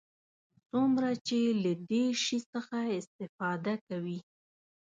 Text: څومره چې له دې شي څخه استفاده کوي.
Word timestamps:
څومره 0.69 1.09
چې 1.27 1.39
له 1.63 1.71
دې 1.89 2.05
شي 2.23 2.39
څخه 2.51 2.77
استفاده 2.99 3.73
کوي. 3.87 4.19